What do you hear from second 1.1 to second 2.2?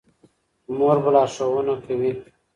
لارښوونه کوي.